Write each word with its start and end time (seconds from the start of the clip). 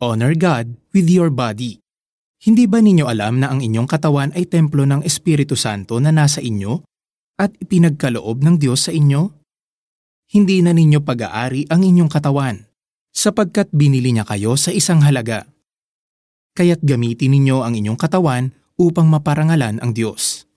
Honor 0.00 0.32
God 0.32 0.80
with 0.96 1.12
your 1.12 1.28
body. 1.28 1.76
Hindi 2.40 2.64
ba 2.64 2.80
ninyo 2.80 3.04
alam 3.04 3.36
na 3.36 3.52
ang 3.52 3.60
inyong 3.60 3.84
katawan 3.84 4.32
ay 4.32 4.48
templo 4.48 4.88
ng 4.88 5.04
Espiritu 5.04 5.60
Santo 5.60 6.00
na 6.00 6.08
nasa 6.08 6.40
inyo 6.40 6.80
at 7.36 7.52
ipinagkaloob 7.60 8.40
ng 8.40 8.56
Diyos 8.56 8.88
sa 8.88 8.96
inyo? 8.96 9.28
Hindi 10.32 10.64
na 10.64 10.72
ninyo 10.72 11.04
pag-aari 11.04 11.68
ang 11.68 11.84
inyong 11.84 12.08
katawan, 12.08 12.64
sapagkat 13.12 13.68
binili 13.76 14.16
niya 14.16 14.24
kayo 14.24 14.56
sa 14.56 14.72
isang 14.72 15.04
halaga. 15.04 15.44
Kaya't 16.56 16.80
gamitin 16.80 17.36
ninyo 17.36 17.60
ang 17.60 17.76
inyong 17.76 18.00
katawan 18.00 18.56
upang 18.80 19.04
maparangalan 19.04 19.84
ang 19.84 19.92
Diyos. 19.92 20.48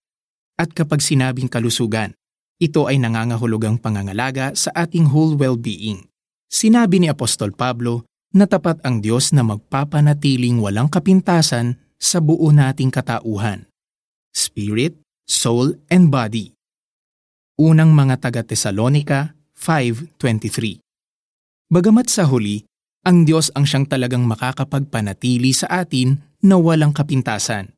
At 0.55 0.71
kapag 0.71 1.03
sinabing 1.03 1.51
kalusugan, 1.51 2.15
ito 2.55 2.87
ay 2.87 2.95
nangangahulugang 2.95 3.75
pangangalaga 3.75 4.55
sa 4.55 4.71
ating 4.71 5.11
whole 5.11 5.35
well-being. 5.35 6.07
Sinabi 6.47 7.03
ni 7.03 7.11
Apostol 7.11 7.51
Pablo 7.51 8.07
na 8.31 8.47
tapat 8.47 8.79
ang 8.87 9.03
Diyos 9.03 9.35
na 9.35 9.43
magpapanatiling 9.43 10.63
walang 10.63 10.87
kapintasan 10.87 11.75
sa 11.99 12.23
buo 12.23 12.47
nating 12.51 12.91
katauhan. 12.91 13.67
Spirit, 14.31 14.95
soul, 15.27 15.75
and 15.91 16.07
body. 16.07 16.55
Unang 17.59 17.91
mga 17.91 18.19
taga-Tesalonika 18.19 19.35
5.23 19.55 20.79
Bagamat 21.71 22.07
sa 22.11 22.27
huli, 22.27 22.67
ang 23.07 23.23
Diyos 23.23 23.51
ang 23.55 23.63
siyang 23.63 23.87
talagang 23.87 24.23
makakapagpanatili 24.27 25.51
sa 25.55 25.67
atin 25.83 26.19
na 26.43 26.59
walang 26.59 26.91
kapintasan. 26.91 27.71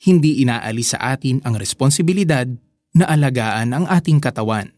Hindi 0.00 0.40
inaalis 0.40 0.96
sa 0.96 1.12
atin 1.12 1.44
ang 1.44 1.60
responsibilidad 1.60 2.48
na 2.96 3.04
alagaan 3.04 3.76
ang 3.76 3.84
ating 3.84 4.16
katawan. 4.16 4.72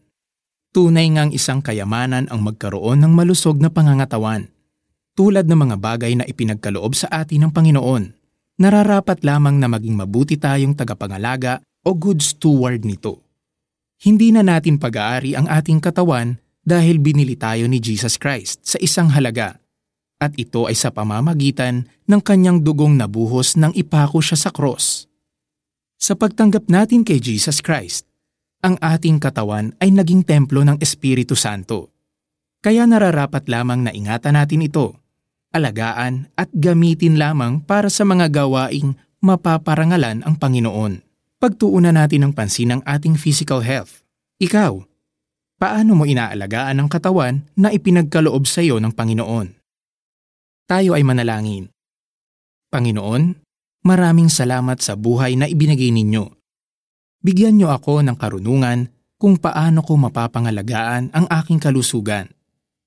Tunay 0.75 1.07
ngang 1.15 1.31
isang 1.31 1.63
kayamanan 1.63 2.27
ang 2.27 2.43
magkaroon 2.43 2.99
ng 2.99 3.13
malusog 3.15 3.63
na 3.63 3.71
pangangatawan. 3.71 4.51
Tulad 5.15 5.47
ng 5.47 5.59
mga 5.63 5.75
bagay 5.79 6.11
na 6.19 6.27
ipinagkaloob 6.27 6.91
sa 6.91 7.07
atin 7.23 7.47
ng 7.47 7.51
Panginoon, 7.55 8.03
nararapat 8.59 9.23
lamang 9.23 9.61
na 9.61 9.71
maging 9.71 9.95
mabuti 9.95 10.35
tayong 10.35 10.75
tagapangalaga 10.75 11.63
o 11.87 11.95
good 11.95 12.19
steward 12.19 12.83
nito. 12.83 13.23
Hindi 14.03 14.35
na 14.35 14.43
natin 14.43 14.75
pag-aari 14.75 15.39
ang 15.39 15.47
ating 15.47 15.79
katawan 15.79 16.35
dahil 16.67 16.99
binili 16.99 17.39
tayo 17.39 17.63
ni 17.71 17.79
Jesus 17.79 18.19
Christ 18.19 18.65
sa 18.67 18.77
isang 18.83 19.07
halaga 19.13 19.63
at 20.23 20.31
ito 20.39 20.71
ay 20.71 20.75
sa 20.75 20.91
pamamagitan 20.91 21.83
ng 22.07 22.21
kanyang 22.23 22.63
dugong 22.63 22.95
nabuhos 22.95 23.59
nang 23.59 23.75
ipako 23.75 24.23
siya 24.23 24.39
sa 24.39 24.49
cross. 24.55 25.12
Sa 26.03 26.19
pagtanggap 26.19 26.67
natin 26.67 27.07
kay 27.07 27.23
Jesus 27.23 27.63
Christ, 27.63 28.03
ang 28.59 28.75
ating 28.83 29.23
katawan 29.23 29.71
ay 29.79 29.87
naging 29.87 30.27
templo 30.27 30.59
ng 30.59 30.75
Espiritu 30.83 31.31
Santo. 31.31 31.95
Kaya 32.59 32.83
nararapat 32.83 33.47
lamang 33.47 33.87
na 33.87 33.95
ingatan 33.95 34.35
natin 34.35 34.67
ito, 34.67 34.99
alagaan 35.55 36.27
at 36.35 36.51
gamitin 36.51 37.15
lamang 37.15 37.63
para 37.63 37.87
sa 37.87 38.03
mga 38.03 38.27
gawaing 38.35 38.99
mapaparangalan 39.23 40.27
ang 40.27 40.35
Panginoon. 40.35 40.99
Pagtuunan 41.39 41.95
natin 41.95 42.27
ng 42.27 42.33
pansin 42.35 42.75
ang 42.75 42.81
ating 42.83 43.15
physical 43.15 43.63
health. 43.63 44.03
Ikaw, 44.43 44.83
paano 45.55 45.95
mo 45.95 46.03
inaalagaan 46.03 46.83
ang 46.83 46.91
katawan 46.91 47.47
na 47.55 47.71
ipinagkaloob 47.71 48.43
sa 48.43 48.59
iyo 48.59 48.75
ng 48.75 48.91
Panginoon? 48.91 49.55
Tayo 50.67 50.99
ay 50.99 51.03
manalangin. 51.07 51.71
Panginoon, 52.75 53.42
Maraming 53.83 54.31
salamat 54.31 54.79
sa 54.79 54.95
buhay 54.95 55.35
na 55.35 55.43
ibinigay 55.43 55.91
ninyo. 55.91 56.31
Bigyan 57.19 57.59
niyo 57.59 57.67
ako 57.75 57.99
ng 57.99 58.15
karunungan 58.15 58.87
kung 59.19 59.35
paano 59.35 59.83
ko 59.83 59.99
mapapangalagaan 59.99 61.11
ang 61.11 61.27
aking 61.27 61.59
kalusugan, 61.59 62.31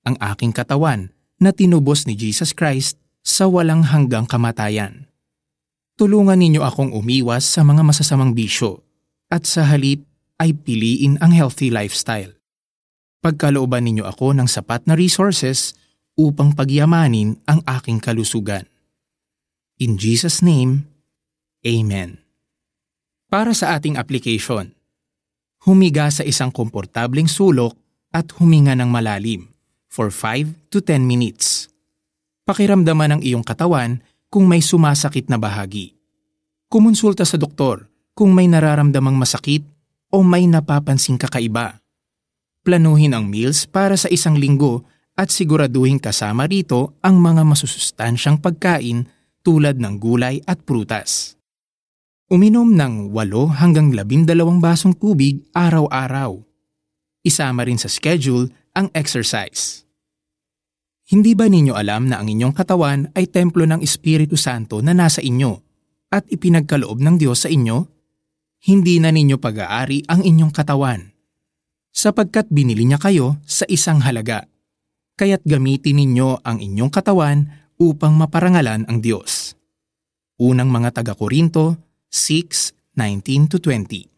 ang 0.09 0.17
aking 0.21 0.57
katawan 0.57 1.13
na 1.37 1.53
tinubos 1.53 2.09
ni 2.09 2.17
Jesus 2.17 2.57
Christ 2.57 2.97
sa 3.21 3.45
walang 3.45 3.85
hanggang 3.85 4.25
kamatayan. 4.25 5.09
Tulungan 6.01 6.41
ninyo 6.41 6.65
akong 6.65 6.93
umiwas 6.93 7.45
sa 7.45 7.61
mga 7.61 7.85
masasamang 7.85 8.33
bisyo 8.33 8.81
at 9.29 9.45
sa 9.45 9.69
halip 9.69 10.05
ay 10.41 10.53
piliin 10.53 11.21
ang 11.21 11.33
healthy 11.33 11.69
lifestyle. 11.73 12.37
Pagkalooban 13.25 13.85
ninyo 13.85 14.05
ako 14.05 14.37
ng 14.37 14.49
sapat 14.49 14.85
na 14.89 14.97
resources 14.97 15.77
upang 16.17 16.57
pagyamanin 16.57 17.37
ang 17.45 17.61
aking 17.65 18.01
kalusugan. 18.01 18.65
In 19.77 20.01
Jesus' 20.01 20.41
name, 20.41 20.89
Amen. 21.61 22.25
Para 23.29 23.53
sa 23.53 23.77
ating 23.77 24.01
application, 24.01 24.73
humiga 25.69 26.09
sa 26.09 26.25
isang 26.25 26.49
komportableng 26.49 27.29
sulok 27.29 27.77
at 28.09 28.25
huminga 28.41 28.73
ng 28.73 28.89
malalim 28.89 29.53
for 29.93 30.09
5 30.09 30.73
to 30.73 30.81
10 30.81 31.05
minutes. 31.05 31.69
Pakiramdaman 32.49 33.21
ang 33.21 33.21
iyong 33.21 33.45
katawan 33.45 34.01
kung 34.33 34.49
may 34.49 34.65
sumasakit 34.65 35.29
na 35.29 35.37
bahagi. 35.37 35.93
Kumonsulta 36.73 37.29
sa 37.29 37.37
doktor 37.37 37.85
kung 38.17 38.33
may 38.33 38.49
nararamdamang 38.49 39.21
masakit 39.21 39.61
o 40.09 40.25
may 40.25 40.49
napapansing 40.49 41.21
kakaiba. 41.21 41.85
Planuhin 42.65 43.13
ang 43.13 43.29
meals 43.29 43.69
para 43.69 44.01
sa 44.01 44.09
isang 44.09 44.41
linggo 44.41 44.89
at 45.13 45.29
siguraduhin 45.29 46.01
kasama 46.01 46.49
rito 46.49 46.97
ang 47.05 47.21
mga 47.21 47.45
masusustansyang 47.45 48.41
pagkain 48.41 49.05
tulad 49.47 49.79
ng 49.79 50.03
gulay 50.03 50.43
at 50.43 50.67
prutas. 50.67 51.39
Uminom 52.27 52.75
ng 52.75 53.15
8 53.15 53.63
hanggang 53.63 53.95
12 53.95 54.59
basong 54.59 54.99
tubig 54.99 55.47
araw-araw. 55.55 56.43
Isama 57.23 57.63
rin 57.63 57.79
sa 57.79 57.87
schedule 57.87 58.51
ang 58.75 58.91
exercise. 58.91 59.87
Hindi 61.07 61.39
ba 61.39 61.47
ninyo 61.47 61.79
alam 61.79 62.11
na 62.11 62.19
ang 62.19 62.27
inyong 62.27 62.51
katawan 62.51 63.15
ay 63.15 63.31
templo 63.31 63.63
ng 63.63 63.79
Espiritu 63.79 64.35
Santo 64.35 64.83
na 64.83 64.91
nasa 64.91 65.23
inyo 65.23 65.55
at 66.11 66.27
ipinagkaloob 66.27 66.99
ng 66.99 67.15
Diyos 67.15 67.47
sa 67.47 67.49
inyo? 67.51 67.87
Hindi 68.67 68.99
na 68.99 69.15
ninyo 69.15 69.39
pag-aari 69.39 70.11
ang 70.11 70.27
inyong 70.27 70.51
katawan. 70.51 71.15
Sapagkat 71.95 72.51
binili 72.51 72.83
niya 72.83 72.99
kayo 72.99 73.39
sa 73.47 73.63
isang 73.71 74.03
halaga. 74.03 74.51
Kaya't 75.15 75.47
gamitin 75.47 76.03
ninyo 76.03 76.43
ang 76.43 76.59
inyong 76.59 76.91
katawan 76.91 77.47
upang 77.77 78.17
maparangalan 78.17 78.89
ang 78.89 78.99
Diyos. 79.01 79.57
Unang 80.37 80.69
mga 80.69 81.01
taga-Korinto 81.01 81.81
6:19-20 82.13 84.13